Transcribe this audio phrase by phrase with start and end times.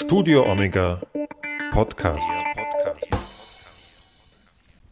[0.00, 1.02] Studio Omega
[1.72, 2.30] Podcast.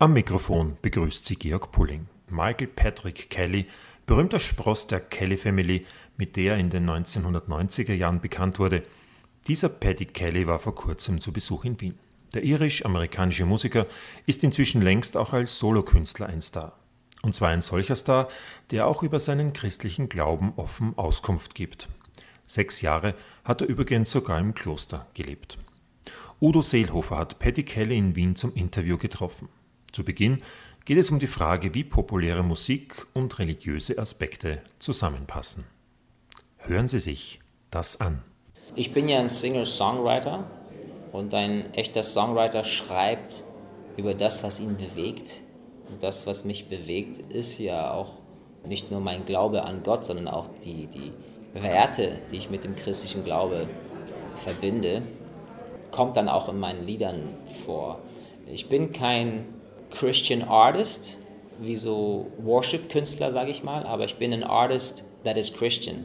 [0.00, 2.08] Am Mikrofon begrüßt sie Georg Pulling.
[2.28, 3.66] Michael Patrick Kelly,
[4.04, 8.82] berühmter Spross der Kelly Family, mit der er in den 1990er Jahren bekannt wurde.
[9.46, 11.94] Dieser Paddy Kelly war vor kurzem zu Besuch in Wien.
[12.34, 13.86] Der irisch-amerikanische Musiker
[14.26, 16.72] ist inzwischen längst auch als Solokünstler ein Star.
[17.22, 18.28] Und zwar ein solcher Star,
[18.72, 21.88] der auch über seinen christlichen Glauben offen Auskunft gibt.
[22.46, 25.58] Sechs Jahre hat er übrigens sogar im Kloster gelebt.
[26.40, 29.48] Udo Seelhofer hat Paddy Kelly in Wien zum Interview getroffen.
[29.90, 30.42] Zu Beginn
[30.84, 35.64] geht es um die Frage, wie populäre Musik und religiöse Aspekte zusammenpassen.
[36.58, 37.40] Hören Sie sich
[37.70, 38.22] das an.
[38.76, 40.48] Ich bin ja ein Singer-Songwriter
[41.12, 43.42] und ein echter Songwriter schreibt
[43.96, 45.40] über das, was ihn bewegt.
[45.88, 48.14] Und das, was mich bewegt, ist ja auch
[48.66, 51.12] nicht nur mein Glaube an Gott, sondern auch die, die
[51.54, 53.66] Werte, die ich mit dem christlichen Glaube
[54.36, 55.02] verbinde,
[55.90, 58.00] kommt dann auch in meinen Liedern vor.
[58.46, 59.46] Ich bin kein
[59.90, 61.18] Christian Artist,
[61.58, 66.04] wie so Worship-Künstler, sage ich mal, aber ich bin ein Artist that is Christian.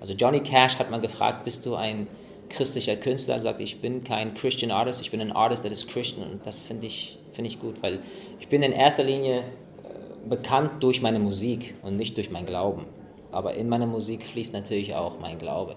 [0.00, 2.06] Also Johnny Cash hat mal gefragt, bist du ein
[2.48, 3.36] christlicher Künstler?
[3.36, 6.30] Er sagt, ich bin kein Christian Artist, ich bin ein Artist that is Christian.
[6.30, 8.00] Und das finde ich, find ich gut, weil
[8.38, 12.84] ich bin in erster Linie äh, bekannt durch meine Musik und nicht durch mein Glauben.
[13.32, 15.76] Aber in meiner Musik fließt natürlich auch mein Glaube.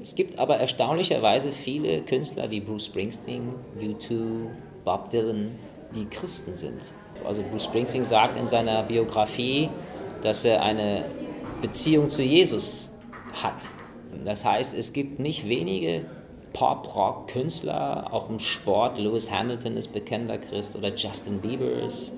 [0.00, 4.48] Es gibt aber erstaunlicherweise viele Künstler wie Bruce Springsteen, U2,
[4.84, 5.52] Bob Dylan,
[5.94, 6.92] die Christen sind.
[7.24, 9.70] Also Bruce Springsteen sagt in seiner Biografie,
[10.22, 11.06] dass er eine
[11.62, 12.92] Beziehung zu Jesus
[13.42, 13.54] hat.
[14.24, 16.04] Das heißt, es gibt nicht wenige
[16.52, 18.98] Pop-Rock-Künstler, auch im Sport.
[18.98, 22.12] Lewis Hamilton ist bekannter Christ oder Justin Bieber ist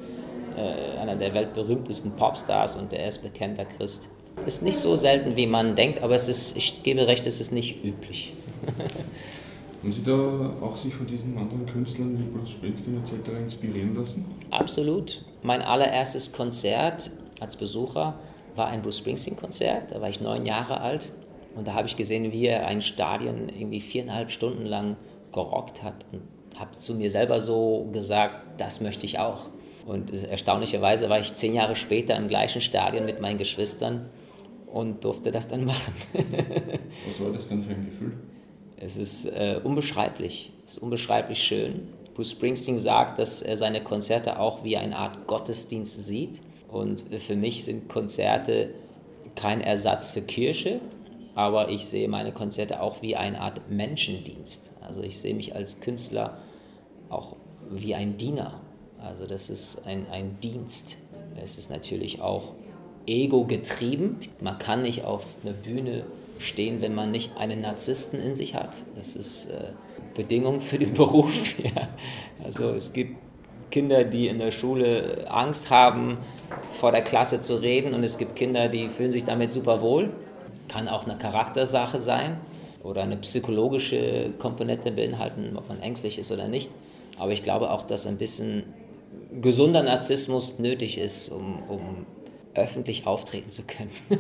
[0.57, 4.09] äh, einer der weltberühmtesten Popstars und er ist bekannter Christ.
[4.45, 7.53] Ist nicht so selten, wie man denkt, aber es ist, ich gebe recht, es ist
[7.53, 8.35] nicht üblich.
[9.83, 13.31] Haben Sie da auch sich von diesen anderen Künstlern wie Bruce Springsteen etc.
[13.41, 14.25] inspirieren lassen?
[14.51, 15.25] Absolut.
[15.43, 17.11] Mein allererstes Konzert
[17.41, 18.19] als Besucher
[18.57, 19.93] war ein Bruce Springsteen-Konzert.
[19.93, 21.11] Da war ich neun Jahre alt
[21.55, 24.97] und da habe ich gesehen, wie er ein Stadion irgendwie viereinhalb Stunden lang
[25.33, 26.23] gerockt hat und
[26.59, 29.47] habe zu mir selber so gesagt, das möchte ich auch.
[29.87, 34.11] Und erstaunlicherweise war ich zehn Jahre später im gleichen Stadion mit meinen Geschwistern
[34.77, 35.95] und durfte das dann machen.
[37.07, 38.13] Was war das dann für ein Gefühl?
[38.77, 40.53] Es ist äh, unbeschreiblich.
[40.67, 41.89] Es ist unbeschreiblich schön.
[42.15, 46.43] Bruce Springsteen sagt, dass er seine Konzerte auch wie eine Art Gottesdienst sieht.
[46.69, 48.75] Und für mich sind Konzerte
[49.35, 50.81] kein Ersatz für Kirche,
[51.35, 54.77] aber ich sehe meine Konzerte auch wie eine Art Menschendienst.
[54.83, 56.39] Also ich sehe mich als Künstler
[57.09, 57.37] auch
[57.71, 58.61] wie ein Diener.
[58.99, 60.99] Also das ist ein, ein Dienst.
[61.43, 62.53] Es ist natürlich auch
[63.07, 64.19] ego getrieben.
[64.41, 66.05] Man kann nicht auf einer Bühne
[66.39, 68.77] stehen, wenn man nicht einen Narzissten in sich hat.
[68.95, 69.69] Das ist äh,
[70.15, 71.59] Bedingung für den Beruf.
[71.59, 71.89] ja.
[72.45, 73.17] Also es gibt
[73.71, 76.19] Kinder, die in der Schule Angst haben,
[76.73, 80.11] vor der Klasse zu reden und es gibt Kinder, die fühlen sich damit super wohl.
[80.69, 82.39] Kann auch eine Charaktersache sein
[82.83, 86.71] oder eine psychologische Komponente beinhalten, ob man ängstlich ist oder nicht.
[87.19, 88.65] Aber ich glaube auch, dass ein bisschen
[89.41, 92.07] gesunder Narzissmus nötig ist, um, um
[92.59, 93.91] öffentlich auftreten zu können.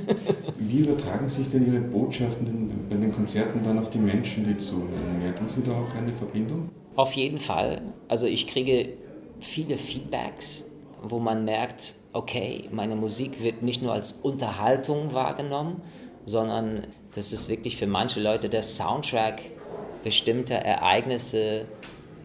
[0.58, 5.18] Wie übertragen sich denn Ihre Botschaften bei den Konzerten dann auf die Menschen, die zuhören?
[5.20, 6.70] Merken Sie da auch eine Verbindung?
[6.96, 7.82] Auf jeden Fall.
[8.08, 8.94] Also ich kriege
[9.40, 10.70] viele Feedbacks,
[11.02, 15.82] wo man merkt, okay, meine Musik wird nicht nur als Unterhaltung wahrgenommen,
[16.24, 19.40] sondern das ist wirklich für manche Leute der Soundtrack
[20.02, 21.66] bestimmter Ereignisse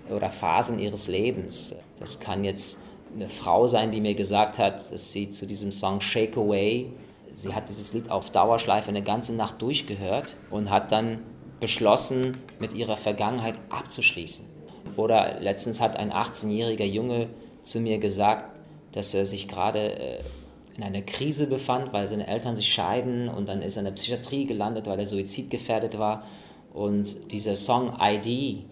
[0.09, 1.75] oder Phasen ihres Lebens.
[2.00, 2.79] Das kann jetzt
[3.13, 6.91] eine Frau sein, die mir gesagt hat, dass sie zu diesem Song Shake Away,
[7.33, 11.19] sie hat dieses Lied auf Dauerschleife eine ganze Nacht durchgehört und hat dann
[11.59, 14.45] beschlossen, mit ihrer Vergangenheit abzuschließen.
[14.97, 17.29] Oder letztens hat ein 18-jähriger Junge
[17.61, 18.45] zu mir gesagt,
[18.94, 20.19] dass er sich gerade äh,
[20.75, 23.91] in einer Krise befand, weil seine Eltern sich scheiden und dann ist er in der
[23.91, 26.23] Psychiatrie gelandet, weil er suizidgefährdet war.
[26.73, 28.63] Und dieser Song ID,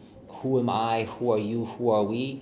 [0.42, 2.38] Who am I, Who are you, Who are we,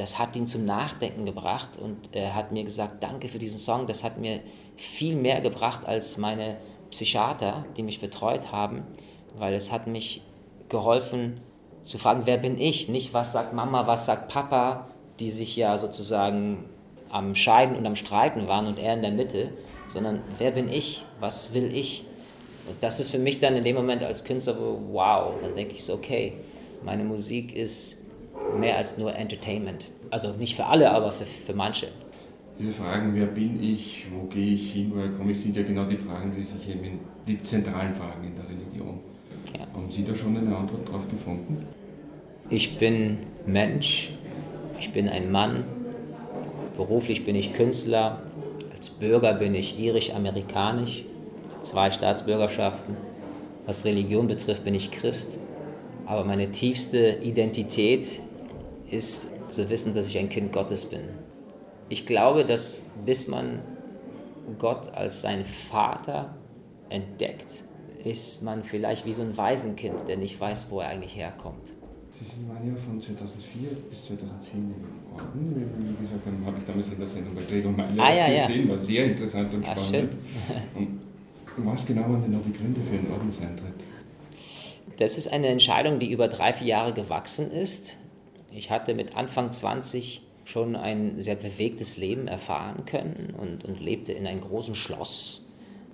[0.00, 3.86] das hat ihn zum Nachdenken gebracht und er hat mir gesagt, danke für diesen Song,
[3.86, 4.40] das hat mir
[4.74, 6.56] viel mehr gebracht als meine
[6.90, 8.84] Psychiater, die mich betreut haben,
[9.36, 10.22] weil es hat mich
[10.70, 11.34] geholfen
[11.84, 12.88] zu fragen, wer bin ich?
[12.88, 14.88] Nicht, was sagt Mama, was sagt Papa,
[15.18, 16.64] die sich ja sozusagen
[17.10, 19.52] am Scheiden und am Streiten waren und er in der Mitte,
[19.86, 21.04] sondern wer bin ich?
[21.18, 22.06] Was will ich?
[22.66, 24.56] Und das ist für mich dann in dem Moment als Künstler,
[24.92, 26.38] wow, dann denke ich so, okay,
[26.82, 27.99] meine Musik ist
[28.58, 29.86] mehr als nur Entertainment.
[30.10, 31.88] Also nicht für alle, aber für, für manche.
[32.58, 35.84] Diese Fragen, wer bin ich, wo gehe ich hin, woher komme ich, sind ja genau
[35.84, 39.00] die Fragen, die sich eben in, die zentralen Fragen in der Religion.
[39.54, 39.60] Ja.
[39.72, 41.66] Haben Sie da schon eine Antwort drauf gefunden?
[42.50, 44.10] Ich bin Mensch,
[44.78, 45.64] ich bin ein Mann,
[46.76, 48.22] beruflich bin ich Künstler,
[48.74, 51.04] als Bürger bin ich irisch-amerikanisch,
[51.62, 52.96] zwei Staatsbürgerschaften.
[53.66, 55.38] Was Religion betrifft, bin ich Christ.
[56.06, 58.20] Aber meine tiefste Identität
[58.90, 61.02] ist zu wissen, dass ich ein Kind Gottes bin.
[61.88, 63.60] Ich glaube, dass bis man
[64.58, 66.34] Gott als seinen Vater
[66.88, 67.64] entdeckt,
[68.04, 71.72] ist man vielleicht wie so ein Waisenkind, der nicht weiß, wo er eigentlich herkommt.
[72.12, 75.70] Sie waren ja von 2004 bis 2010 im Orden.
[75.78, 78.68] Wie gesagt, dann habe ich damals in der Sendung bei Gregor Meyer ah, ja, gesehen,
[78.68, 80.16] war sehr interessant und spannend.
[80.48, 80.76] Ach,
[81.56, 83.72] und was genau waren denn noch die Gründe für den Ordenseintritt?
[84.98, 87.96] Das ist eine Entscheidung, die über drei, vier Jahre gewachsen ist.
[88.52, 94.12] Ich hatte mit Anfang 20 schon ein sehr bewegtes Leben erfahren können und, und lebte
[94.12, 95.46] in einem großen Schloss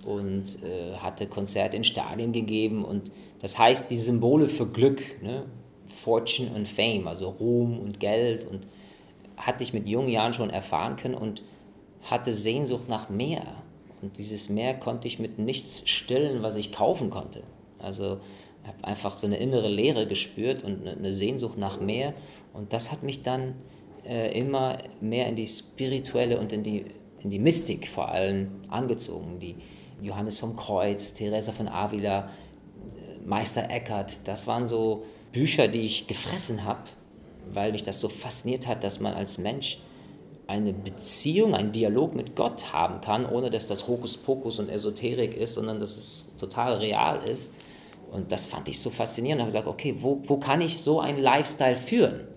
[0.07, 2.85] und äh, hatte Konzerte in Stadien gegeben.
[2.85, 3.11] Und
[3.41, 5.45] das heißt, die Symbole für Glück, ne?
[5.89, 8.67] Fortune und Fame, also Ruhm und Geld, und
[9.37, 11.43] hatte ich mit jungen Jahren schon erfahren können und
[12.03, 13.45] hatte Sehnsucht nach mehr.
[14.03, 17.43] Und dieses Mehr konnte ich mit nichts stillen, was ich kaufen konnte.
[17.79, 18.19] Also
[18.67, 22.15] habe einfach so eine innere Leere gespürt und eine Sehnsucht nach mehr.
[22.57, 23.55] Und das hat mich dann
[24.07, 26.87] äh, immer mehr in die spirituelle und in die,
[27.23, 29.39] in die Mystik vor allem angezogen.
[29.41, 29.57] Die
[30.01, 36.07] Johannes vom Kreuz, Teresa von Avila, äh, Meister Eckhart, das waren so Bücher, die ich
[36.07, 36.81] gefressen habe,
[37.51, 39.79] weil mich das so fasziniert hat, dass man als Mensch
[40.47, 45.55] eine Beziehung, einen Dialog mit Gott haben kann, ohne dass das Hokuspokus und Esoterik ist,
[45.55, 47.55] sondern dass es total real ist.
[48.13, 49.41] Und das fand ich so faszinierend.
[49.41, 52.36] Ich habe gesagt, okay, wo, wo kann ich so einen Lifestyle führen?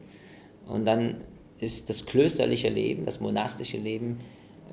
[0.70, 1.26] Und dann
[1.60, 4.20] ist das klösterliche Leben, das monastische Leben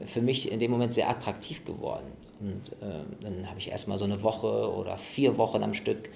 [0.05, 2.07] für mich in dem Moment sehr attraktiv geworden.
[2.41, 6.11] Und äh, dann habe ich erstmal so eine Woche oder vier Wochen am Stück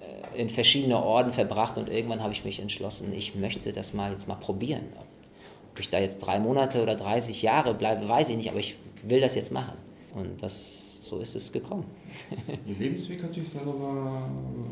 [0.00, 4.10] äh, in verschiedene Orden verbracht und irgendwann habe ich mich entschlossen, ich möchte das mal
[4.10, 4.84] jetzt mal probieren.
[5.72, 8.78] Ob ich da jetzt drei Monate oder 30 Jahre bleibe, weiß ich nicht, aber ich
[9.02, 9.76] will das jetzt machen.
[10.14, 11.84] Und das, so ist es gekommen.
[12.66, 14.28] Ihr Lebensweg hat sich dann aber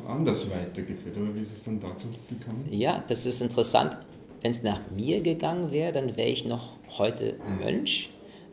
[0.09, 2.67] anders weitergeführt, oder wie ist es dann dazu gekommen?
[2.70, 3.99] Ja, das ist interessant.
[4.43, 8.11] Wenn es nach mir gegangen wäre, dann wäre ich noch heute Mönch.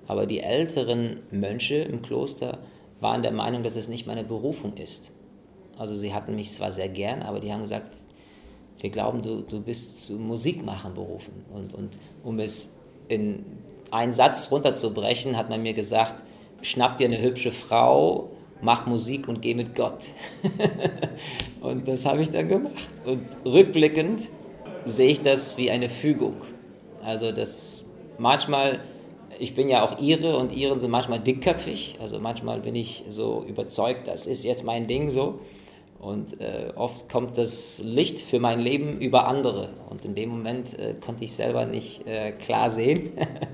[0.07, 2.59] Aber die älteren Mönche im Kloster
[2.99, 5.13] waren der Meinung, dass es nicht meine Berufung ist.
[5.77, 7.89] Also sie hatten mich zwar sehr gern, aber die haben gesagt,
[8.79, 11.45] wir glauben, du, du bist zu Musikmachen berufen.
[11.53, 12.75] Und, und um es
[13.07, 13.45] in
[13.91, 16.23] einen Satz runterzubrechen, hat man mir gesagt,
[16.61, 18.31] schnapp dir eine hübsche Frau,
[18.61, 20.05] mach Musik und geh mit Gott.
[21.61, 22.91] und das habe ich dann gemacht.
[23.05, 24.31] Und rückblickend
[24.85, 26.35] sehe ich das wie eine Fügung.
[27.03, 27.85] Also das
[28.17, 28.79] manchmal,
[29.39, 31.97] ich bin ja auch Ire und Iren sind manchmal dickköpfig.
[32.01, 35.39] Also manchmal bin ich so überzeugt, das ist jetzt mein Ding so.
[35.99, 39.69] Und äh, oft kommt das Licht für mein Leben über andere.
[39.89, 43.11] Und in dem Moment äh, konnte ich selber nicht äh, klar sehen.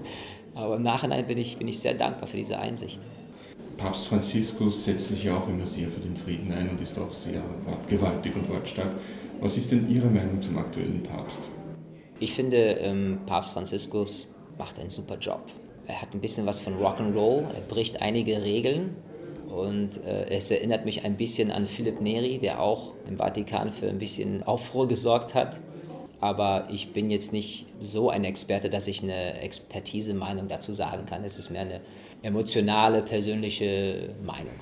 [0.56, 3.00] Aber im Nachhinein bin ich, bin ich sehr dankbar für diese Einsicht.
[3.80, 7.14] Papst Franziskus setzt sich ja auch immer sehr für den Frieden ein und ist auch
[7.14, 8.94] sehr wortgewaltig und wortstark.
[9.40, 11.50] Was ist denn Ihre Meinung zum aktuellen Papst?
[12.20, 15.46] Ich finde, ähm, Papst Franziskus macht einen super Job.
[15.88, 18.96] Er hat ein bisschen was von Rock'n'Roll, er bricht einige Regeln,
[19.50, 23.88] und äh, es erinnert mich ein bisschen an Philipp Neri, der auch im Vatikan für
[23.88, 25.60] ein bisschen Aufruhr gesorgt hat.
[26.22, 31.24] Aber ich bin jetzt nicht so ein Experte, dass ich eine Expertise-Meinung dazu sagen kann.
[31.24, 31.82] Es ist mehr eine
[32.22, 34.60] emotionale, persönliche Meinung.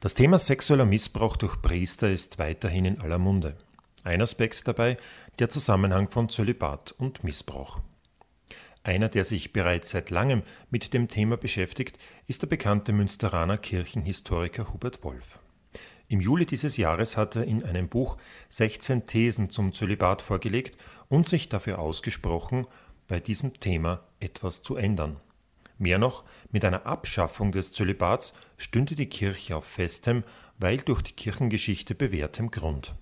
[0.00, 3.56] Das Thema sexueller Missbrauch durch Priester ist weiterhin in aller Munde.
[4.04, 4.96] Ein Aspekt dabei
[5.38, 7.80] der Zusammenhang von Zölibat und Missbrauch.
[8.84, 14.72] Einer, der sich bereits seit langem mit dem Thema beschäftigt, ist der bekannte Münsteraner Kirchenhistoriker
[14.72, 15.40] Hubert Wolf.
[16.10, 18.16] Im Juli dieses Jahres hat er in einem Buch
[18.48, 22.66] 16 Thesen zum Zölibat vorgelegt und sich dafür ausgesprochen,
[23.08, 25.20] bei diesem Thema etwas zu ändern.
[25.76, 30.24] Mehr noch, mit einer Abschaffung des Zölibats stünde die Kirche auf festem,
[30.58, 32.94] weil durch die Kirchengeschichte bewährtem Grund.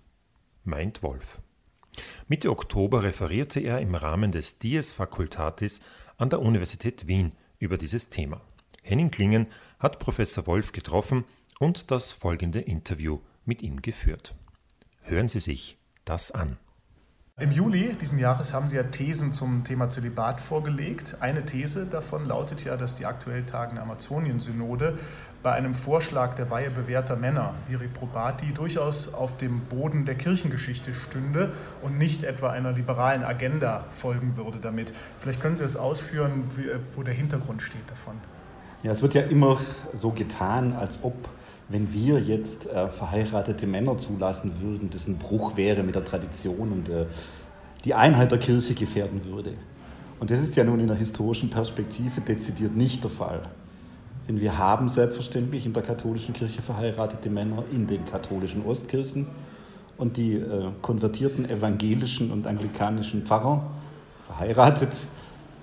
[0.65, 1.41] Meint Wolf.
[2.27, 5.81] Mitte Oktober referierte er im Rahmen des Dies Facultatis
[6.19, 8.41] an der Universität Wien über dieses Thema.
[8.83, 9.47] Henning Klingen
[9.79, 11.25] hat Professor Wolf getroffen
[11.59, 14.35] und das folgende Interview mit ihm geführt.
[15.03, 16.57] Hören Sie sich das an.
[17.39, 21.19] Im Juli diesen Jahres haben Sie ja Thesen zum Thema Zölibat vorgelegt.
[21.21, 24.99] Eine These davon lautet ja, dass die aktuell tagende Amazonien-Synode
[25.43, 30.95] bei einem Vorschlag der Weihe bewährter Männer, Viri Probati, durchaus auf dem Boden der Kirchengeschichte
[30.95, 34.95] stünde und nicht etwa einer liberalen Agenda folgen würde damit.
[35.21, 36.45] Vielleicht können Sie es ausführen,
[36.95, 38.17] wo der Hintergrund steht davon.
[38.83, 39.61] Ja, es wird ja immer
[39.93, 41.29] so getan, als ob,
[41.69, 46.73] wenn wir jetzt äh, verheiratete Männer zulassen würden, das ein Bruch wäre mit der Tradition
[46.73, 47.07] und äh,
[47.85, 49.53] die Einheit der Kirche gefährden würde.
[50.19, 53.43] Und das ist ja nun in der historischen Perspektive dezidiert nicht der Fall.
[54.29, 59.27] Denn wir haben selbstverständlich in der katholischen Kirche verheiratete Männer in den katholischen Ostkirchen
[59.99, 63.67] und die äh, konvertierten evangelischen und anglikanischen Pfarrer
[64.27, 64.91] verheiratet.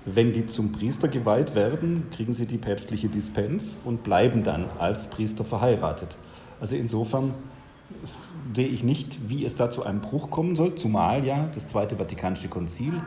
[0.05, 5.07] Wenn die zum Priester geweiht werden, kriegen sie die päpstliche Dispens und bleiben dann als
[5.07, 6.17] Priester verheiratet.
[6.59, 7.33] Also insofern
[8.53, 11.95] sehe ich nicht, wie es da zu einem Bruch kommen soll, zumal ja das Zweite
[11.95, 13.01] Vatikanische Konzil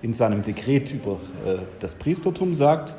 [0.00, 1.12] in seinem Dekret über
[1.44, 2.94] äh, das Priestertum sagt,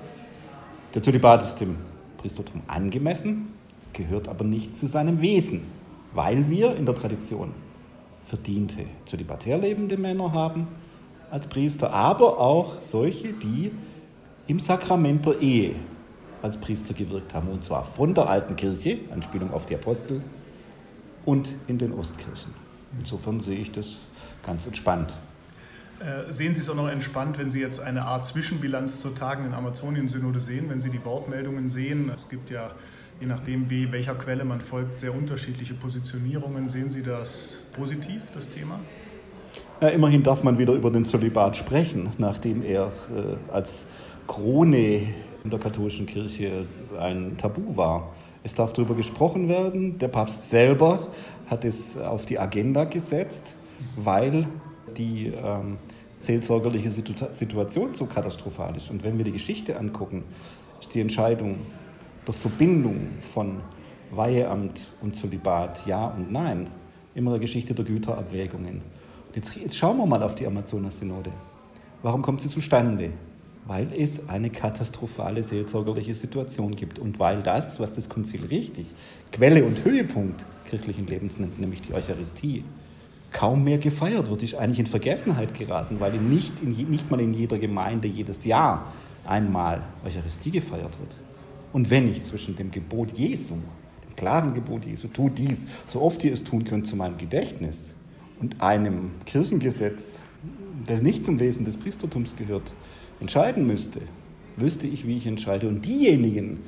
[0.93, 1.77] der Zölibat ist dem
[2.17, 3.53] Priestertum angemessen,
[3.93, 5.63] gehört aber nicht zu seinem Wesen,
[6.13, 7.51] weil wir in der Tradition
[8.23, 10.67] verdiente zölibatär lebende Männer haben
[11.31, 13.71] als Priester, aber auch solche, die
[14.47, 15.75] im Sakrament der Ehe
[16.41, 20.21] als Priester gewirkt haben, und zwar von der alten Kirche, Anspielung auf die Apostel,
[21.25, 22.53] und in den Ostkirchen.
[22.97, 23.99] Insofern sehe ich das
[24.43, 25.13] ganz entspannt.
[25.99, 29.53] Äh, sehen Sie es auch noch entspannt, wenn Sie jetzt eine Art Zwischenbilanz zur tagenden
[29.53, 32.09] Amazonien-Synode sehen, wenn Sie die Wortmeldungen sehen?
[32.09, 32.71] Es gibt ja,
[33.19, 36.69] je nachdem, wie, welcher Quelle man folgt, sehr unterschiedliche Positionierungen.
[36.69, 38.79] Sehen Sie das positiv, das Thema?
[39.81, 43.85] Ja, immerhin darf man wieder über den Zölibat sprechen, nachdem er äh, als
[44.27, 45.13] Krone
[45.45, 46.65] in der katholischen Kirche
[46.99, 48.13] ein Tabu war.
[48.43, 49.97] Es darf darüber gesprochen werden.
[49.97, 51.07] Der Papst selber
[51.47, 53.55] hat es auf die Agenda gesetzt,
[53.95, 54.47] weil
[54.97, 55.77] die ähm,
[56.17, 58.91] seelsorgerliche Situation so katastrophal ist.
[58.91, 60.25] Und wenn wir die Geschichte angucken,
[60.81, 61.55] ist die Entscheidung
[62.27, 63.61] der Verbindung von
[64.11, 66.67] Weiheamt und Zölibat, ja und nein,
[67.15, 68.98] immer eine Geschichte der Güterabwägungen.
[69.35, 71.31] Jetzt, jetzt schauen wir mal auf die Amazonas-Synode.
[72.01, 73.11] Warum kommt sie zustande?
[73.67, 78.87] Weil es eine katastrophale seelsorgerliche Situation gibt und weil das, was das Konzil richtig
[79.31, 82.63] Quelle und Höhepunkt kirchlichen Lebens nennt, nämlich die Eucharistie,
[83.31, 87.35] kaum mehr gefeiert wird, ist eigentlich in Vergessenheit geraten, weil nicht, in, nicht mal in
[87.35, 88.91] jeder Gemeinde jedes Jahr
[89.25, 91.15] einmal Eucharistie gefeiert wird.
[91.71, 93.53] Und wenn nicht zwischen dem Gebot Jesu,
[94.07, 97.93] dem klaren Gebot Jesu, tu dies, so oft ihr es tun könnt, zu meinem Gedächtnis,
[98.39, 100.21] und einem Kirchengesetz,
[100.85, 102.73] das nicht zum Wesen des Priestertums gehört,
[103.19, 104.01] entscheiden müsste,
[104.55, 105.67] wüsste ich, wie ich entscheide.
[105.67, 106.59] Und diejenigen,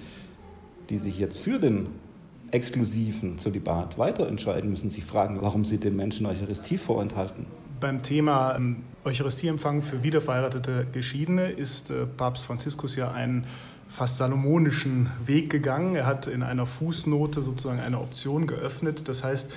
[0.89, 1.87] die sich jetzt für den
[2.51, 7.45] exklusiven Zölibat weiterentscheiden, müssen sich fragen, warum sie den Menschen Eucharistie vorenthalten.
[7.79, 13.45] Beim Thema ähm, Eucharistieempfang für wiederverheiratete Geschiedene ist äh, Papst Franziskus ja einen
[13.87, 15.95] fast salomonischen Weg gegangen.
[15.95, 19.07] Er hat in einer Fußnote sozusagen eine Option geöffnet.
[19.07, 19.51] Das heißt,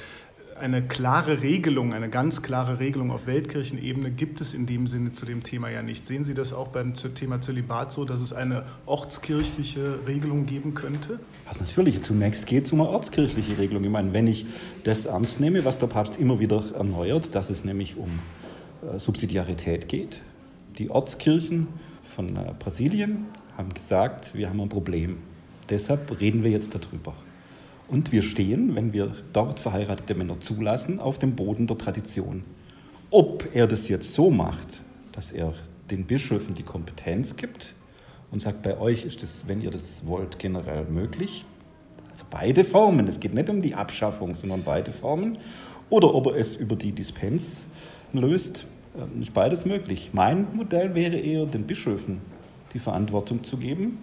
[0.59, 5.27] eine klare Regelung, eine ganz klare Regelung auf Weltkirchenebene gibt es in dem Sinne zu
[5.27, 6.07] dem Thema ja nicht.
[6.07, 11.21] Sehen Sie das auch beim Thema Zölibat so, dass es eine ortskirchliche Regelung geben könnte?
[11.47, 13.85] Also natürlich, zunächst geht es um eine ortskirchliche Regelung.
[13.85, 14.47] Ich meine, wenn ich
[14.85, 18.11] das ernst nehme, was der Papst immer wieder erneuert, dass es nämlich um
[18.83, 20.23] äh, Subsidiarität geht.
[20.79, 21.69] Die Ortskirchen
[22.03, 25.19] von äh, Brasilien haben gesagt, wir haben ein Problem.
[25.69, 27.15] Deshalb reden wir jetzt darüber.
[27.89, 32.45] Und wir stehen, wenn wir dort verheiratete Männer zulassen, auf dem Boden der Tradition.
[33.11, 34.81] Ob er das jetzt so macht,
[35.13, 35.55] dass er
[35.91, 37.75] den Bischöfen die Kompetenz gibt
[38.31, 41.45] und sagt, bei euch ist das, wenn ihr das wollt, generell möglich.
[42.11, 43.07] Also beide Formen.
[43.07, 45.39] Es geht nicht um die Abschaffung, sondern beide Formen.
[45.91, 47.65] Oder ob er es über die Dispens
[48.13, 50.11] löst, ähm, ist beides möglich.
[50.13, 52.21] Mein Modell wäre eher, den Bischöfen
[52.73, 53.99] die Verantwortung zu geben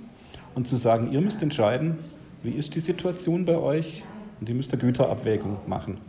[0.56, 2.00] und zu sagen, ihr müsst entscheiden,
[2.44, 4.04] wie ist die Situation bei euch?
[4.40, 6.00] Und ihr müsst eine Güterabwägung machen.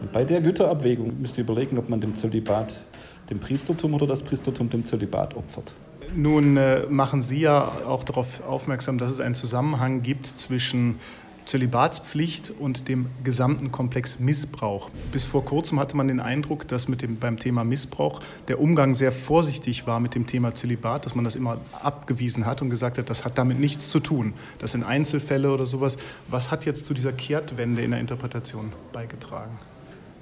[0.00, 2.84] Und bei der Güterabwägung müsst ihr überlegen, ob man dem Zölibat
[3.30, 5.74] dem Priestertum oder das Priestertum dem Zölibat opfert.
[6.14, 10.96] Nun äh, machen Sie ja auch darauf aufmerksam, dass es einen Zusammenhang gibt zwischen
[11.44, 14.90] Zölibatspflicht und dem gesamten Komplex Missbrauch.
[15.12, 18.94] Bis vor kurzem hatte man den Eindruck, dass mit dem, beim Thema Missbrauch der Umgang
[18.94, 22.98] sehr vorsichtig war mit dem Thema Zölibat, dass man das immer abgewiesen hat und gesagt
[22.98, 24.32] hat, das hat damit nichts zu tun.
[24.58, 25.98] Das sind Einzelfälle oder sowas.
[26.28, 29.58] Was hat jetzt zu dieser Kehrtwende in der Interpretation beigetragen?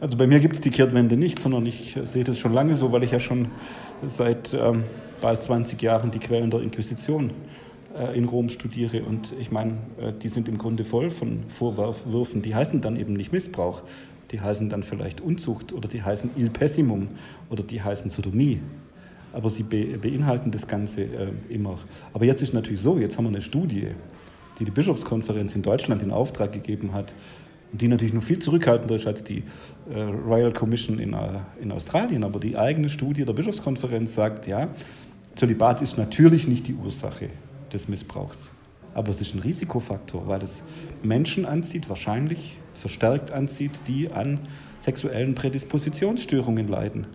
[0.01, 2.91] Also bei mir gibt es die Kehrtwende nicht, sondern ich sehe das schon lange so,
[2.91, 3.49] weil ich ja schon
[4.05, 4.83] seit ähm,
[5.21, 7.33] bald 20 Jahren die Quellen der Inquisition äh,
[8.15, 9.03] in Rom studiere.
[9.03, 12.43] Und ich meine, äh, die sind im Grunde voll von Vorwürfen.
[12.43, 13.83] Die heißen dann eben nicht Missbrauch,
[14.31, 17.09] die heißen dann vielleicht Unzucht oder die heißen Il Pessimum
[17.51, 18.61] oder die heißen Sodomie.
[19.33, 21.79] Aber sie beinhalten das Ganze äh, immer.
[22.13, 23.89] Aber jetzt ist natürlich so, jetzt haben wir eine Studie,
[24.59, 27.15] die die Bischofskonferenz in Deutschland in Auftrag gegeben hat
[27.75, 29.45] die natürlich noch viel zurückhaltender ist als die
[29.91, 31.17] Royal Commission in,
[31.59, 32.23] in Australien.
[32.23, 34.69] Aber die eigene Studie der Bischofskonferenz sagt, ja,
[35.37, 37.31] Zölibat ist natürlich nicht die Ursache
[37.73, 38.51] des Missbrauchs.
[38.95, 40.65] Aber es ist ein Risikofaktor, weil es
[41.03, 44.41] Menschen anzieht, wahrscheinlich verstärkt anzieht, die an
[44.79, 47.07] sexuellen Prädispositionsstörungen leiden.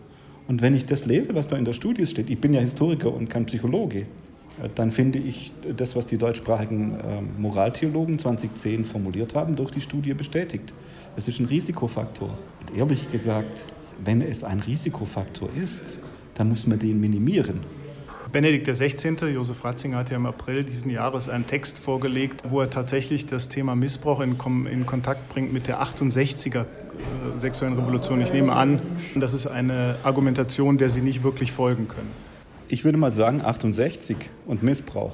[0.48, 3.14] Und wenn ich das lese, was da in der Studie steht, ich bin ja Historiker
[3.14, 4.08] und kein Psychologe,
[4.76, 10.14] dann finde ich das, was die deutschsprachigen ähm, Moraltheologen 2010 formuliert haben, durch die Studie
[10.14, 10.74] bestätigt.
[11.16, 12.30] Es ist ein Risikofaktor.
[12.62, 13.66] Und ehrlich gesagt,
[14.04, 16.00] wenn es ein Risikofaktor ist,
[16.36, 17.60] dann muss man den minimieren.
[18.32, 22.70] Benedikt XVI., Josef Ratzinger, hat ja im April diesen Jahres einen Text vorgelegt, wo er
[22.70, 26.66] tatsächlich das Thema Missbrauch in, in Kontakt bringt mit der 68er äh,
[27.38, 28.22] sexuellen Revolution.
[28.22, 28.82] Ich nehme an,
[29.16, 32.12] das ist eine Argumentation, der Sie nicht wirklich folgen können.
[32.68, 35.14] Ich würde mal sagen, 68 und Missbrauch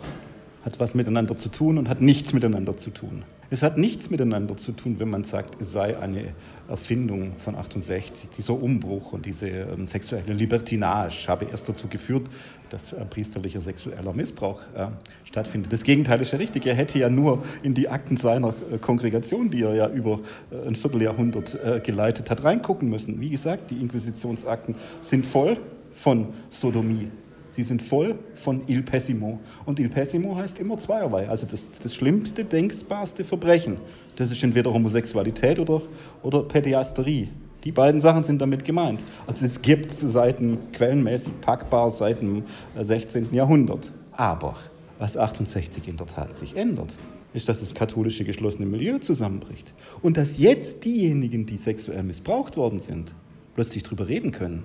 [0.66, 3.24] hat was miteinander zu tun und hat nichts miteinander zu tun.
[3.54, 6.34] Es hat nichts miteinander zu tun, wenn man sagt, es sei eine
[6.68, 8.32] Erfindung von 68.
[8.36, 12.24] Dieser Umbruch und diese ähm, sexuelle Libertinage habe erst dazu geführt,
[12.72, 14.88] dass äh, priesterlicher sexueller Missbrauch äh,
[15.26, 15.72] stattfindet.
[15.72, 16.66] Das Gegenteil ist ja richtig.
[16.66, 20.68] Er hätte ja nur in die Akten seiner äh, Kongregation, die er ja über äh,
[20.68, 23.22] ein Vierteljahrhundert äh, geleitet hat, reingucken müssen.
[23.22, 25.60] Wie gesagt, die Inquisitionsakten sind voll
[25.94, 27.10] von Sodomie.
[27.56, 29.40] Sie sind voll von Il Pessimo.
[29.66, 31.30] Und Il Pessimo heißt immer zweierlei.
[31.30, 33.78] Also das, das schlimmste, denkbarste Verbrechen.
[34.16, 35.82] Das ist entweder Homosexualität oder,
[36.22, 37.30] oder Pädiasterie.
[37.64, 39.06] Die beiden Sachen sind damit gemeint.
[39.26, 42.44] Also es gibt Seiten quellenmäßig packbar seit dem
[42.80, 43.32] 16.
[43.32, 43.92] Äh, Jahrhundert.
[44.12, 44.56] Aber
[45.00, 46.94] was 68 in der Tat sich ändert,
[47.34, 49.74] ist, dass das katholische geschlossene Milieu zusammenbricht.
[50.02, 53.14] Und dass jetzt diejenigen, die sexuell missbraucht worden sind,
[53.56, 54.64] plötzlich darüber reden können.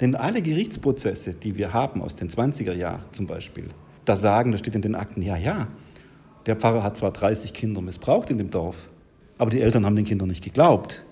[0.00, 3.68] Denn alle Gerichtsprozesse, die wir haben aus den 20er Jahren zum Beispiel,
[4.04, 5.68] da sagen, da steht in den Akten, ja, ja,
[6.46, 8.88] der Pfarrer hat zwar 30 Kinder missbraucht in dem Dorf,
[9.36, 11.04] aber die Eltern haben den Kindern nicht geglaubt.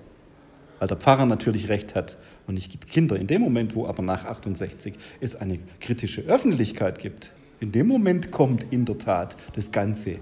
[0.78, 3.16] Weil der Pfarrer natürlich recht hat und nicht Kinder.
[3.16, 8.30] In dem Moment, wo aber nach 68 es eine kritische Öffentlichkeit gibt, in dem Moment
[8.30, 10.18] kommt in der Tat das Ganze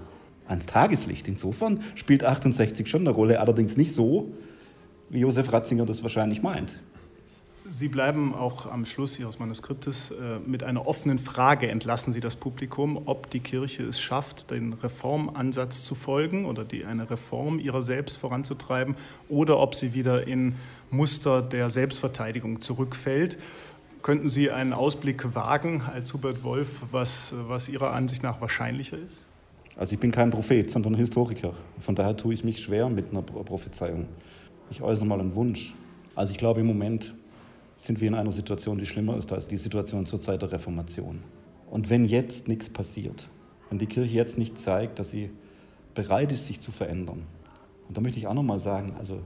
[0.47, 1.27] ans Tageslicht.
[1.27, 4.31] Insofern spielt 68 schon eine Rolle, allerdings nicht so,
[5.09, 6.79] wie Josef Ratzinger das wahrscheinlich meint.
[7.67, 12.35] Sie bleiben auch am Schluss Ihres Manuskriptes äh, mit einer offenen Frage entlassen Sie das
[12.35, 17.81] Publikum, ob die Kirche es schafft, den Reformansatz zu folgen oder die, eine Reform ihrer
[17.81, 18.95] selbst voranzutreiben
[19.29, 20.55] oder ob sie wieder in
[20.91, 23.39] Muster der Selbstverteidigung zurückfällt.
[24.03, 29.25] Könnten Sie einen Ausblick wagen als Hubert Wolf, was, was Ihrer Ansicht nach wahrscheinlicher ist?
[29.75, 31.53] Also ich bin kein Prophet, sondern Historiker.
[31.79, 34.05] Von daher tue ich mich schwer mit einer Prophezeiung.
[34.69, 35.73] Ich äußere mal einen Wunsch.
[36.13, 37.15] Also ich glaube im Moment
[37.77, 41.19] sind wir in einer Situation, die schlimmer ist als die Situation zur Zeit der Reformation.
[41.69, 43.29] Und wenn jetzt nichts passiert,
[43.69, 45.31] wenn die Kirche jetzt nicht zeigt, dass sie
[45.93, 47.23] bereit ist, sich zu verändern,
[47.87, 49.19] und da möchte ich auch nochmal sagen, also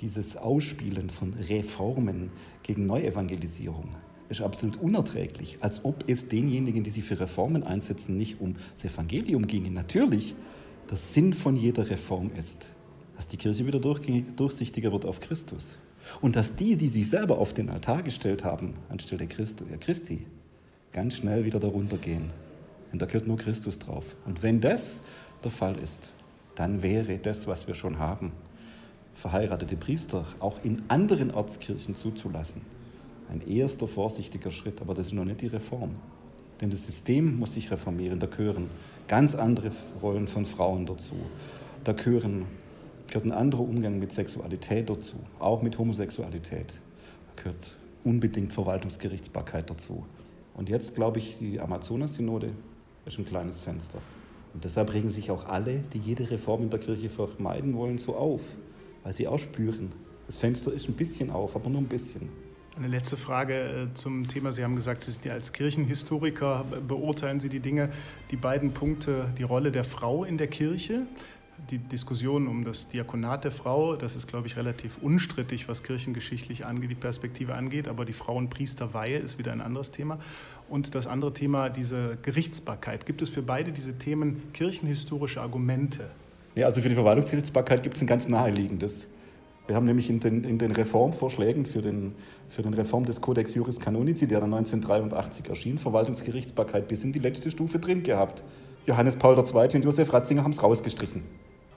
[0.00, 2.30] dieses Ausspielen von Reformen
[2.62, 3.88] gegen Neuevangelisierung
[4.28, 8.84] ist absolut unerträglich, als ob es denjenigen, die sich für Reformen einsetzen, nicht um das
[8.84, 9.70] Evangelium ginge.
[9.70, 10.34] Natürlich,
[10.90, 12.72] der Sinn von jeder Reform ist,
[13.16, 15.78] dass die Kirche wieder durchsichtiger wird auf Christus.
[16.20, 20.26] Und dass die, die sich selber auf den Altar gestellt haben, anstelle Christi, Christi
[20.92, 22.30] ganz schnell wieder darunter gehen.
[22.92, 24.16] Und da gehört nur Christus drauf.
[24.26, 25.02] Und wenn das
[25.42, 26.12] der Fall ist,
[26.54, 28.32] dann wäre das, was wir schon haben,
[29.14, 32.62] verheiratete Priester auch in anderen Ortskirchen zuzulassen,
[33.30, 35.94] ein erster vorsichtiger Schritt, aber das ist noch nicht die Reform.
[36.60, 38.20] Denn das System muss sich reformieren.
[38.20, 38.68] Da gehören
[39.08, 41.16] ganz andere Rollen von Frauen dazu.
[41.82, 42.46] Da gehören
[43.12, 46.78] gehört ein anderer Umgang mit Sexualität dazu, auch mit Homosexualität.
[47.36, 50.06] Da gehört unbedingt Verwaltungsgerichtsbarkeit dazu.
[50.54, 52.52] Und jetzt glaube ich, die Amazonas-Synode
[53.04, 53.98] ist ein kleines Fenster.
[54.54, 58.16] Und deshalb regen sich auch alle, die jede Reform in der Kirche vermeiden wollen, so
[58.16, 58.56] auf,
[59.02, 59.92] weil sie auch spüren,
[60.26, 62.30] das Fenster ist ein bisschen auf, aber nur ein bisschen.
[62.76, 64.52] Eine letzte Frage äh, zum Thema.
[64.52, 67.90] Sie haben gesagt, Sie sind ja als Kirchenhistoriker, beurteilen Sie die Dinge,
[68.30, 71.06] die beiden Punkte, die Rolle der Frau in der Kirche
[71.70, 76.66] die Diskussion um das Diakonat der Frau, das ist, glaube ich, relativ unstrittig, was kirchengeschichtlich
[76.66, 80.18] angeht, die Perspektive angeht, aber die Frauenpriesterweihe ist wieder ein anderes Thema.
[80.68, 83.06] Und das andere Thema, diese Gerichtsbarkeit.
[83.06, 86.10] Gibt es für beide diese Themen kirchenhistorische Argumente?
[86.54, 89.08] Ja, also für die Verwaltungsgerichtsbarkeit gibt es ein ganz naheliegendes.
[89.66, 92.14] Wir haben nämlich in den, in den Reformvorschlägen für den,
[92.48, 97.20] für den Reform des Codex Juris Canonici, der dann 1983 erschien, Verwaltungsgerichtsbarkeit bis in die
[97.20, 98.42] letzte Stufe drin gehabt.
[98.86, 99.76] Johannes Paul II.
[99.76, 101.22] und Josef Ratzinger haben es rausgestrichen.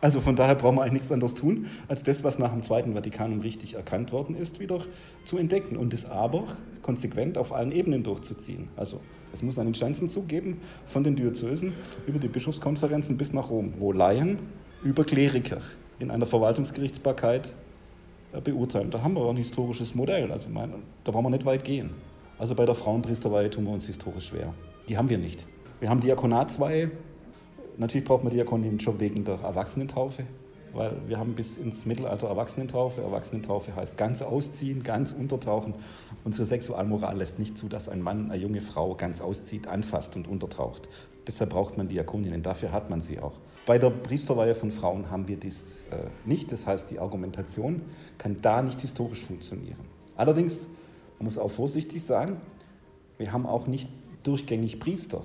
[0.01, 2.93] Also von daher brauchen wir eigentlich nichts anderes tun, als das, was nach dem Zweiten
[2.93, 4.79] Vatikanum richtig erkannt worden ist, wieder
[5.23, 6.43] zu entdecken und es aber
[6.81, 8.67] konsequent auf allen Ebenen durchzuziehen.
[8.75, 8.99] Also
[9.33, 11.73] es muss einen Instanzenzug geben von den Diözesen
[12.07, 14.39] über die Bischofskonferenzen bis nach Rom, wo Laien
[14.83, 15.61] über Kleriker
[15.99, 17.53] in einer Verwaltungsgerichtsbarkeit
[18.33, 18.91] äh, beurteilen.
[18.91, 21.91] Da haben wir ein historisches Modell, also meine, da brauchen wir nicht weit gehen.
[22.37, 24.53] Also bei der Frauenpriesterweihe tun wir uns historisch schwer.
[24.89, 25.47] Die haben wir nicht.
[25.79, 26.91] Wir haben Diakonatsweihe
[27.77, 30.23] natürlich braucht man Diakonien schon wegen der Erwachsenentaufe,
[30.73, 33.01] weil wir haben bis ins Mittelalter Erwachsenentaufe.
[33.01, 35.73] Erwachsenentaufe heißt ganz ausziehen, ganz untertauchen.
[36.23, 40.27] Unsere Sexualmoral lässt nicht zu, dass ein Mann eine junge Frau ganz auszieht, anfasst und
[40.27, 40.89] untertaucht.
[41.27, 43.33] Deshalb braucht man Diakoninnen, dafür hat man sie auch.
[43.65, 46.51] Bei der Priesterweihe von Frauen haben wir dies äh, nicht.
[46.51, 47.81] Das heißt, die Argumentation
[48.17, 49.79] kann da nicht historisch funktionieren.
[50.15, 50.67] Allerdings,
[51.17, 52.37] man muss auch vorsichtig sein,
[53.17, 53.89] wir haben auch nicht
[54.23, 55.21] durchgängig Priester.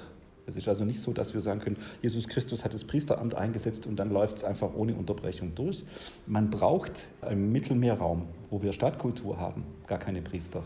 [0.51, 3.87] Es ist also nicht so, dass wir sagen können, Jesus Christus hat das Priesteramt eingesetzt
[3.87, 5.85] und dann läuft es einfach ohne Unterbrechung durch.
[6.27, 10.63] Man braucht im Mittelmeerraum, wo wir Stadtkultur haben, gar keine Priester.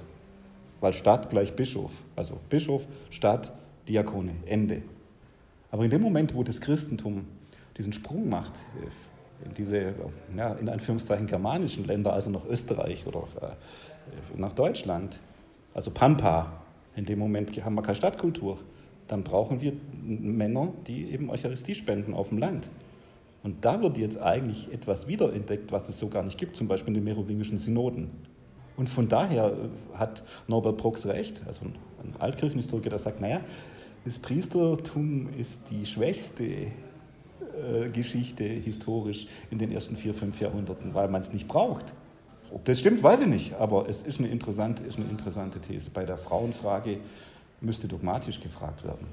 [0.81, 1.93] Weil Stadt gleich Bischof.
[2.17, 3.53] Also Bischof, Stadt,
[3.89, 4.83] Diakone, Ende.
[5.71, 7.27] Aber in dem Moment, wo das Christentum
[7.77, 8.55] diesen Sprung macht
[9.45, 9.95] in diese,
[10.37, 15.19] ja, in Anführungszeichen, germanischen Länder, also nach Österreich oder äh, nach Deutschland,
[15.75, 16.53] also Pampa,
[16.97, 18.59] in dem Moment haben wir keine Stadtkultur,
[19.09, 22.69] dann brauchen wir Männer, die eben Eucharistie spenden auf dem Land.
[23.43, 26.89] Und da wird jetzt eigentlich etwas wiederentdeckt, was es so gar nicht gibt, zum Beispiel
[26.89, 28.11] in den merowingischen Synoden.
[28.77, 31.75] Und von daher äh, hat Norbert Brox recht, also ein
[32.19, 33.41] Altkirchenhistoriker, der sagt, naja,
[34.05, 36.69] das Priestertum ist die schwächste äh,
[37.93, 41.95] Geschichte historisch in den ersten vier, fünf Jahrhunderten, weil man es nicht braucht.
[42.53, 45.91] Ob das stimmt, weiß ich nicht, aber es ist eine, interessante, ist eine interessante These.
[45.91, 46.99] Bei der Frauenfrage
[47.65, 49.07] müsste dogmatisch gefragt werden.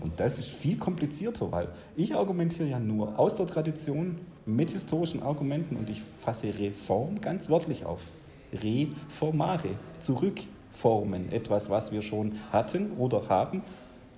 [0.00, 5.22] Und das ist viel komplizierter, weil ich argumentiere ja nur aus der Tradition mit historischen
[5.22, 8.00] Argumenten und ich fasse Reform ganz wörtlich auf.
[8.52, 13.62] Reformare, zurückformen, etwas, was wir schon hatten oder haben,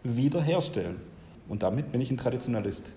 [0.02, 0.96] wiederherstellen.
[1.48, 2.92] Und damit bin ich ein Traditionalist.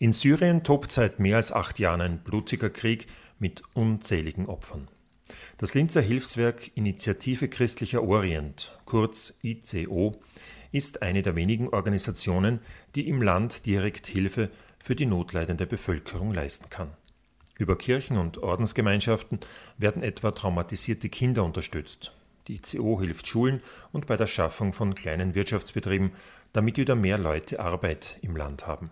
[0.00, 4.88] In Syrien tobt seit mehr als acht Jahren ein blutiger Krieg mit unzähligen Opfern.
[5.58, 10.16] Das Linzer Hilfswerk Initiative Christlicher Orient, kurz ICO,
[10.72, 12.60] ist eine der wenigen Organisationen,
[12.94, 16.90] die im Land direkt Hilfe für die notleidende Bevölkerung leisten kann.
[17.58, 19.40] Über Kirchen und Ordensgemeinschaften
[19.76, 22.12] werden etwa traumatisierte Kinder unterstützt.
[22.46, 23.60] Die ICO hilft Schulen
[23.92, 26.12] und bei der Schaffung von kleinen Wirtschaftsbetrieben,
[26.52, 28.90] damit wieder mehr Leute Arbeit im Land haben.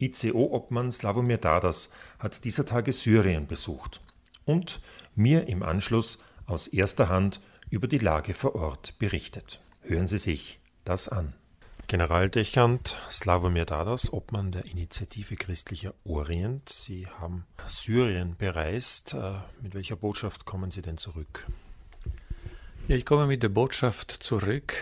[0.00, 4.00] ICO-Obmann Slavomir Dadas hat dieser Tage Syrien besucht
[4.46, 4.80] und
[5.14, 9.60] mir im Anschluss aus erster Hand über die Lage vor Ort berichtet.
[9.82, 11.34] Hören Sie sich das an.
[11.88, 16.68] Generaldechant Slavomir Dadas, Obmann der Initiative Christlicher Orient.
[16.68, 19.14] Sie haben Syrien bereist.
[19.14, 21.46] Äh, mit welcher Botschaft kommen Sie denn zurück?
[22.88, 24.74] Ja, ich komme mit der Botschaft zurück,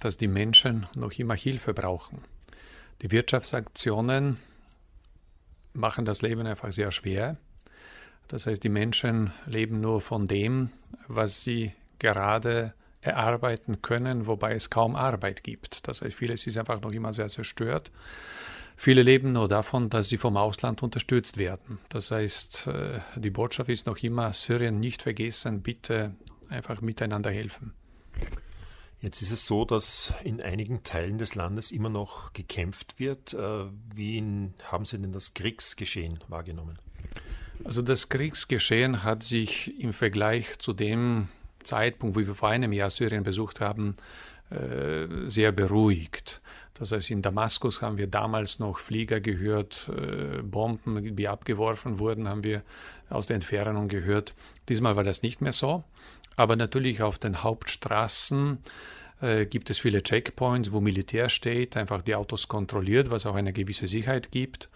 [0.00, 2.22] dass die Menschen noch immer Hilfe brauchen.
[3.02, 4.38] Die Wirtschaftsaktionen
[5.72, 7.36] machen das Leben einfach sehr schwer.
[8.28, 10.70] Das heißt, die Menschen leben nur von dem,
[11.06, 15.88] was sie gerade erarbeiten können, wobei es kaum Arbeit gibt.
[15.88, 17.90] Das heißt, vieles ist einfach noch immer sehr zerstört.
[18.76, 21.78] Viele leben nur davon, dass sie vom Ausland unterstützt werden.
[21.88, 26.14] Das heißt, äh, die Botschaft ist noch immer, Syrien nicht vergessen, bitte
[26.48, 27.72] einfach miteinander helfen.
[29.00, 33.32] Jetzt ist es so, dass in einigen Teilen des Landes immer noch gekämpft wird.
[33.34, 36.78] Äh, wie haben Sie denn das Kriegsgeschehen wahrgenommen?
[37.64, 41.28] Also das Kriegsgeschehen hat sich im Vergleich zu dem
[41.62, 43.96] Zeitpunkt, wo wir vor einem Jahr Syrien besucht haben,
[44.50, 46.40] äh, sehr beruhigt.
[46.74, 52.28] Das heißt, in Damaskus haben wir damals noch Flieger gehört, äh, Bomben, die abgeworfen wurden,
[52.28, 52.62] haben wir
[53.10, 54.34] aus der Entfernung gehört.
[54.68, 55.82] Diesmal war das nicht mehr so.
[56.36, 58.58] Aber natürlich auf den Hauptstraßen
[59.20, 63.52] äh, gibt es viele Checkpoints, wo Militär steht, einfach die Autos kontrolliert, was auch eine
[63.52, 64.68] gewisse Sicherheit gibt.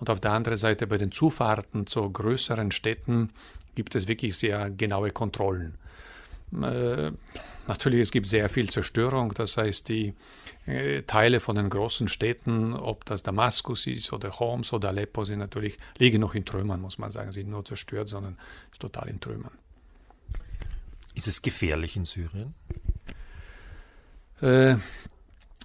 [0.00, 3.30] Und auf der anderen Seite bei den Zufahrten zu größeren Städten
[3.74, 5.74] gibt es wirklich sehr genaue Kontrollen.
[6.62, 7.12] Äh,
[7.66, 10.14] natürlich, es gibt sehr viel Zerstörung, das heißt, die
[10.66, 15.38] äh, Teile von den großen Städten, ob das Damaskus ist oder Homs oder Aleppo, sind
[15.38, 18.38] natürlich, liegen noch in Trümmern, muss man sagen, sind nur zerstört, sondern
[18.72, 19.52] ist total in Trümmern.
[21.14, 22.54] Ist es gefährlich in Syrien?
[24.40, 24.76] Äh,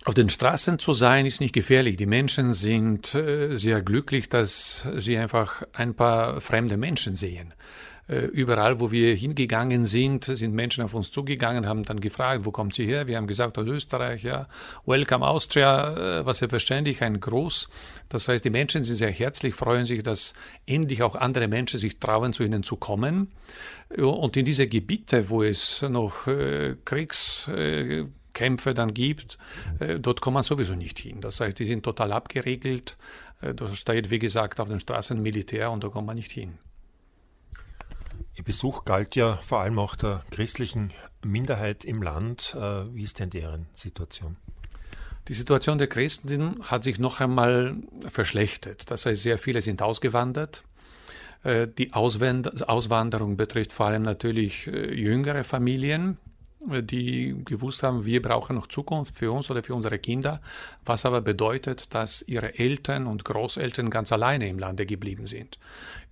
[0.05, 1.97] auf den Straßen zu sein ist nicht gefährlich.
[1.97, 7.53] Die Menschen sind äh, sehr glücklich, dass sie einfach ein paar fremde Menschen sehen.
[8.09, 12.51] Äh, überall, wo wir hingegangen sind, sind Menschen auf uns zugegangen, haben dann gefragt, wo
[12.51, 13.05] kommt sie her?
[13.05, 14.47] Wir haben gesagt, aus Österreich, ja.
[14.85, 17.69] Welcome Austria, äh, was selbstverständlich ein Gruß.
[18.07, 20.33] Das heißt, die Menschen sind sehr herzlich, freuen sich, dass
[20.65, 23.31] endlich auch andere Menschen sich trauen, zu ihnen zu kommen.
[23.95, 26.77] Und in diese Gebiete, wo es noch äh,
[28.39, 29.37] Kriegskämpfe dann gibt,
[29.99, 31.21] dort kommt man sowieso nicht hin.
[31.21, 32.97] Das heißt, die sind total abgeregelt.
[33.41, 36.57] Da steht, wie gesagt, auf den Straßen Militär und da kommt man nicht hin.
[38.35, 40.93] Ihr Besuch galt ja vor allem auch der christlichen
[41.25, 42.55] Minderheit im Land.
[42.57, 44.37] Äh, wie ist denn deren Situation?
[45.27, 47.75] Die Situation der Christen hat sich noch einmal
[48.07, 48.89] verschlechtert.
[48.89, 50.63] Das heißt, sehr viele sind ausgewandert.
[51.43, 56.17] Äh, die Auswanderung betrifft vor allem natürlich äh, jüngere Familien,
[56.65, 60.41] die gewusst haben, wir brauchen noch Zukunft für uns oder für unsere Kinder,
[60.85, 65.57] was aber bedeutet, dass ihre Eltern und Großeltern ganz alleine im Lande geblieben sind.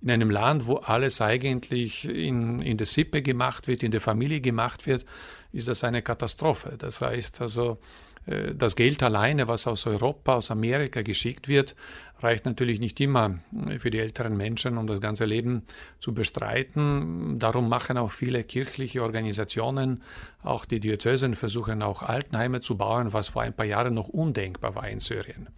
[0.00, 4.40] In einem Land, wo alles eigentlich in, in der Sippe gemacht wird, in der Familie
[4.40, 5.04] gemacht wird,
[5.52, 6.76] ist das eine Katastrophe.
[6.78, 7.78] Das heißt also,
[8.26, 11.74] äh, das Geld alleine, was aus Europa, aus Amerika geschickt wird,
[12.20, 15.62] reicht natürlich nicht immer äh, für die älteren Menschen, um das ganze Leben
[16.00, 17.38] zu bestreiten.
[17.38, 20.02] Darum machen auch viele kirchliche Organisationen,
[20.42, 24.74] auch die Diözesen versuchen auch Altenheime zu bauen, was vor ein paar Jahren noch undenkbar
[24.74, 25.48] war in Syrien.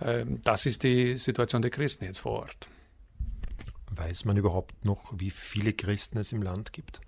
[0.00, 2.68] Ähm, das ist die Situation der Christen jetzt vor Ort.
[3.90, 7.00] Weiß man überhaupt noch, wie viele Christen es im Land gibt?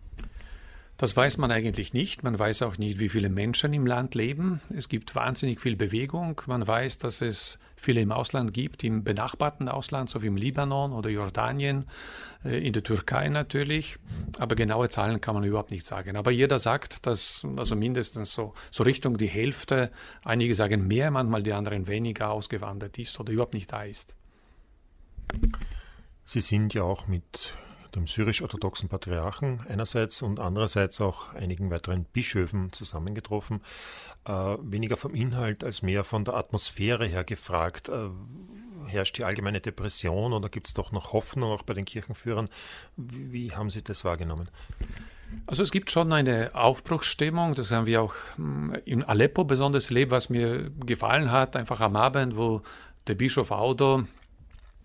[1.03, 2.23] Das weiß man eigentlich nicht.
[2.23, 4.61] Man weiß auch nicht, wie viele Menschen im Land leben.
[4.77, 6.41] Es gibt wahnsinnig viel Bewegung.
[6.47, 10.93] Man weiß, dass es viele im Ausland gibt, im benachbarten Ausland, so wie im Libanon
[10.93, 11.87] oder Jordanien,
[12.45, 13.99] äh, in der Türkei natürlich.
[14.39, 16.17] Aber genaue Zahlen kann man überhaupt nicht sagen.
[16.17, 19.91] Aber jeder sagt, dass also mindestens so, so Richtung die Hälfte,
[20.25, 24.15] einige sagen mehr, manchmal die anderen weniger ausgewandert ist oder überhaupt nicht da ist.
[26.25, 27.55] Sie sind ja auch mit
[27.95, 33.61] dem syrisch-orthodoxen Patriarchen einerseits und andererseits auch einigen weiteren Bischöfen zusammengetroffen.
[34.25, 37.89] Äh, weniger vom Inhalt als mehr von der Atmosphäre her gefragt.
[37.89, 38.09] Äh,
[38.87, 42.49] herrscht die allgemeine Depression oder gibt es doch noch Hoffnung auch bei den Kirchenführern?
[42.97, 44.49] Wie, wie haben Sie das wahrgenommen?
[45.47, 50.11] Also es gibt schon eine Aufbruchsstimmung, das haben wir auch hm, in Aleppo besonders erlebt,
[50.11, 52.63] was mir gefallen hat, einfach am Abend, wo
[53.07, 54.05] der Bischof Audo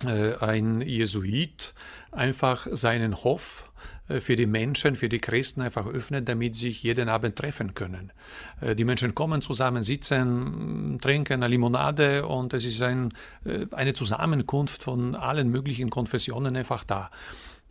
[0.06, 1.74] äh, ein Jesuit
[2.18, 3.72] einfach seinen Hof
[4.10, 7.74] äh, für die Menschen, für die Christen einfach öffnet, damit sie sich jeden Abend treffen
[7.74, 8.12] können.
[8.62, 13.14] Äh, die Menschen kommen zusammen, sitzen, trinken eine Limonade und es ist ein,
[13.72, 17.10] eine Zusammenkunft von allen möglichen Konfessionen einfach da.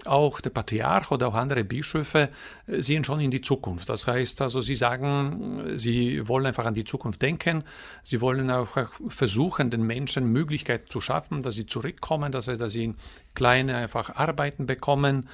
[0.04, 2.28] Auch der Patriarch oder auch andere Bischöfe
[2.66, 3.88] äh, sehen schon in die Zukunft.
[3.88, 7.64] Das heißt also, sie sagen, sie wollen einfach an die Zukunft denken.
[8.02, 8.68] Sie wollen auch
[9.08, 12.30] versuchen, den Menschen Möglichkeiten zu schaffen, dass sie zurückkommen.
[12.30, 12.94] Das heißt, dass sie
[13.36, 15.28] kleine einfach Arbeiten bekommen,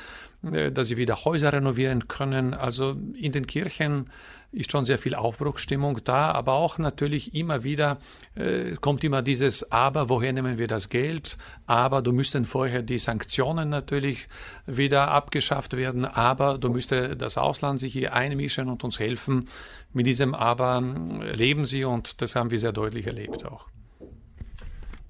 [0.52, 2.52] äh, dass sie wieder Häuser renovieren können.
[2.52, 4.10] Also in den Kirchen
[4.52, 7.98] ist schon sehr viel Aufbruchsstimmung da, aber auch natürlich immer wieder
[8.34, 11.38] äh, kommt immer dieses Aber, woher nehmen wir das Geld?
[11.66, 14.28] Aber du müssten vorher die Sanktionen natürlich
[14.66, 19.48] wieder abgeschafft werden, aber du müsste das Ausland sich hier einmischen und uns helfen.
[19.94, 20.82] Mit diesem Aber
[21.22, 23.68] äh, leben sie und das haben wir sehr deutlich erlebt auch.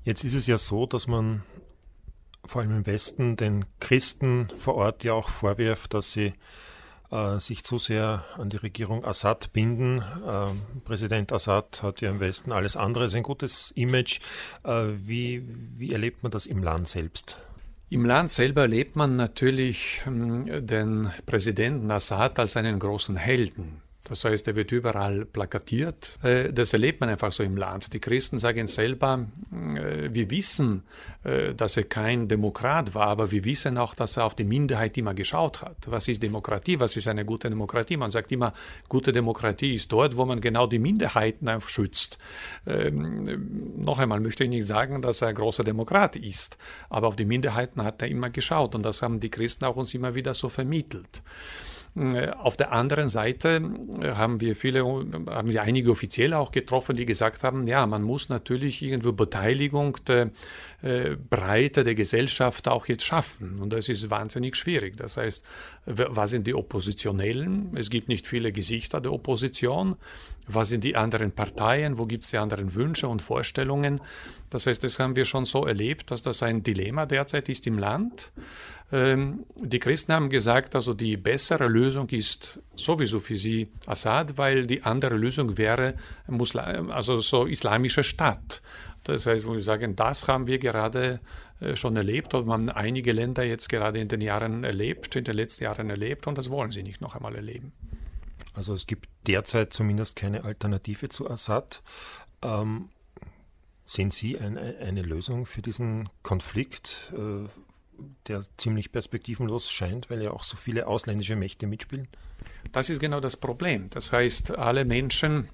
[0.04, 1.42] Jetzt ist es ja so, dass man
[2.46, 6.32] vor allem im Westen den Christen vor Ort ja auch vorwirft, dass sie
[7.10, 9.98] äh, sich zu sehr an die Regierung Assad binden.
[9.98, 14.20] Äh, Präsident Assad hat ja im Westen alles andere als ein gutes Image.
[14.64, 17.38] Äh, wie, wie erlebt man das im Land selbst?
[17.90, 23.82] Im Land selber erlebt man natürlich ähm, den Präsidenten Assad als einen großen Helden.
[24.08, 26.18] Das heißt, er wird überall plakatiert.
[26.24, 27.92] Äh, das erlebt man einfach so im Land.
[27.92, 30.82] Die Christen sagen selber, äh, wir wissen,
[31.22, 34.98] äh, dass er kein Demokrat war, aber wir wissen auch, dass er auf die Minderheit
[34.98, 35.76] immer geschaut hat.
[35.86, 36.80] Was ist Demokratie?
[36.80, 37.96] Was ist eine gute Demokratie?
[37.96, 38.52] Man sagt immer,
[38.88, 42.18] gute Demokratie ist dort, wo man genau die Minderheiten schützt.
[42.66, 46.58] Ähm, noch einmal möchte ich nicht sagen, dass er ein großer Demokrat ist,
[46.90, 49.94] aber auf die Minderheiten hat er immer geschaut und das haben die Christen auch uns
[49.94, 51.22] immer wieder so vermittelt.
[51.94, 53.60] Äh, auf der anderen Seite
[54.00, 58.02] äh, haben wir viele, haben wir einige Offizielle auch getroffen, die gesagt haben, ja, man
[58.02, 60.30] muss natürlich irgendwo Beteiligung der
[60.82, 63.58] äh, Breite der Gesellschaft auch jetzt schaffen.
[63.60, 64.96] Und das ist wahnsinnig schwierig.
[64.96, 65.44] Das heißt,
[65.86, 67.76] was sind die Oppositionellen?
[67.76, 69.96] Es gibt nicht viele Gesichter der Opposition.
[70.48, 71.98] Was sind die anderen Parteien?
[71.98, 74.00] Wo gibt es die anderen Wünsche und Vorstellungen?
[74.50, 77.78] Das heißt, das haben wir schon so erlebt, dass das ein Dilemma derzeit ist im
[77.78, 78.32] Land.
[78.92, 84.66] Ähm, die Christen haben gesagt, also die bessere Lösung ist sowieso für sie Assad, weil
[84.66, 85.94] die andere Lösung wäre
[86.26, 88.60] Muslim, also so islamische Staat.
[89.04, 91.20] Das heißt, wo wir sagen, das haben wir gerade
[91.60, 95.36] äh, schon erlebt oder haben einige Länder jetzt gerade in den Jahren erlebt, in den
[95.36, 97.72] letzten Jahren erlebt und das wollen sie nicht noch einmal erleben.
[98.54, 101.82] Also es gibt derzeit zumindest keine Alternative zu Assad.
[102.42, 102.90] Ähm,
[103.84, 107.12] sehen Sie ein, eine Lösung für diesen Konflikt?
[107.16, 107.48] Äh,
[108.28, 112.08] der ziemlich perspektivenlos scheint, weil ja auch so viele ausländische Mächte mitspielen?
[112.72, 113.88] Das ist genau das Problem.
[113.90, 115.48] Das heißt, alle Menschen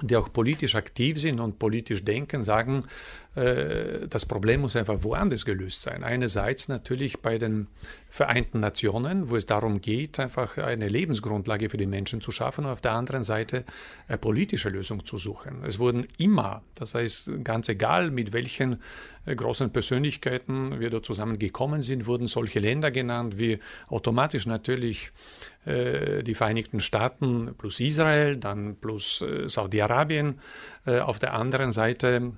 [0.00, 2.84] die auch politisch aktiv sind und politisch denken, sagen,
[3.34, 6.04] das Problem muss einfach woanders gelöst sein.
[6.04, 7.68] Einerseits natürlich bei den
[8.12, 12.70] Vereinten Nationen, wo es darum geht, einfach eine Lebensgrundlage für die Menschen zu schaffen und
[12.70, 13.64] auf der anderen Seite
[14.06, 15.64] eine politische Lösung zu suchen.
[15.66, 18.82] Es wurden immer, das heißt ganz egal, mit welchen
[19.24, 25.10] äh, großen Persönlichkeiten wir da zusammengekommen sind, wurden solche Länder genannt, wie automatisch natürlich
[25.64, 30.38] äh, die Vereinigten Staaten plus Israel, dann plus Saudi-Arabien,
[30.84, 32.32] auf der anderen Seite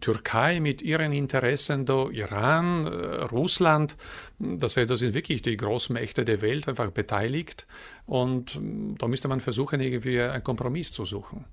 [0.00, 2.90] Türkei mit ihren Interessen, da Iran, äh,
[3.24, 3.96] Russland,
[4.38, 7.66] das, heißt, da sind wirklich die Großmächte der Welt einfach beteiligt
[8.06, 11.44] und mm, da müsste man versuchen, irgendwie einen Kompromiss zu suchen.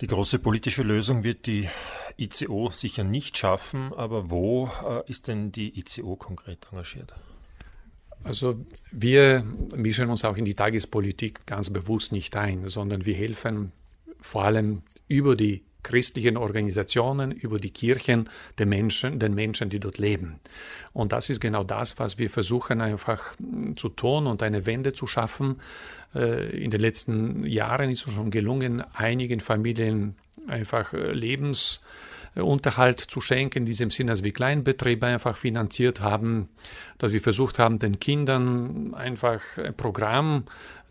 [0.00, 1.68] Die große politische Lösung wird die
[2.18, 7.14] ICO sicher nicht schaffen, aber wo äh, ist denn die ICO konkret engagiert?
[8.26, 8.56] Also
[8.90, 9.44] wir
[9.76, 13.70] mischen uns auch in die Tagespolitik ganz bewusst nicht ein, sondern wir helfen
[14.20, 19.98] vor allem über die christlichen Organisationen, über die Kirchen, den Menschen, den Menschen, die dort
[19.98, 20.40] leben.
[20.92, 23.36] Und das ist genau das, was wir versuchen einfach
[23.76, 25.60] zu tun und eine Wende zu schaffen.
[26.12, 30.16] Äh, in den letzten Jahren ist es schon gelungen, einigen Familien
[30.48, 36.48] einfach äh, Lebensunterhalt zu schenken, in diesem Sinne, dass wir Kleinbetriebe einfach finanziert haben,
[36.98, 40.44] dass wir versucht haben, den Kindern einfach ein Programm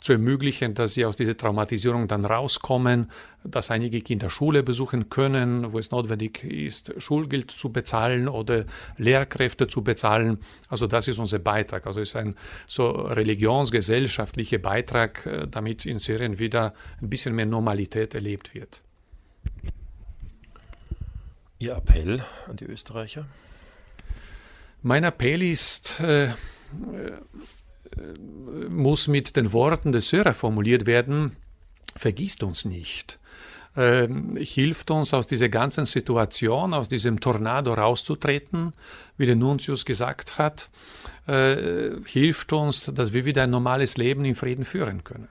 [0.05, 3.09] zu ermöglichen, dass sie aus dieser Traumatisierung dann rauskommen,
[3.43, 8.65] dass einige Kinder Schule besuchen können, wo es notwendig ist, Schulgeld zu bezahlen oder
[8.97, 10.37] Lehrkräfte zu bezahlen.
[10.69, 11.87] Also das ist unser Beitrag.
[11.87, 12.35] Also es ist ein
[12.67, 18.81] so religionsgesellschaftlicher Beitrag, äh, damit in Syrien wieder ein bisschen mehr Normalität erlebt wird.
[21.59, 23.25] Ihr Appell an die Österreicher?
[24.81, 26.29] Mein Appell ist, äh,
[28.69, 31.35] muss mit den Worten des Syrer formuliert werden,
[31.95, 33.19] vergisst uns nicht.
[33.77, 38.73] Ähm, hilft uns aus dieser ganzen Situation, aus diesem Tornado rauszutreten,
[39.17, 40.69] wie der Nuntius gesagt hat,
[41.27, 45.27] äh, hilft uns, dass wir wieder ein normales Leben in Frieden führen können.